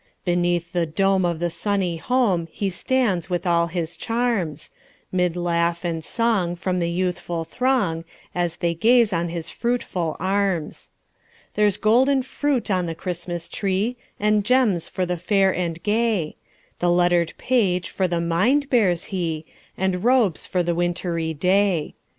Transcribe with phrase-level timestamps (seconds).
[0.25, 4.71] Beneath the dome of the sunny home, He stands with all his charms;
[5.11, 8.03] 'Mid laugh and song from the youthful throng,
[8.33, 10.89] As they gaze on his fruitful arms.
[11.53, 16.35] There's golden fruit on the Christmas tree, And gems for the fair and gay;
[16.79, 19.45] The lettered page for the mind bears he,
[19.77, 21.93] And robes for the wintry day.